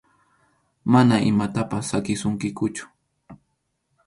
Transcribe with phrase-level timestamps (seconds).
[0.95, 2.85] Mana imatapas saqisunkikuchu.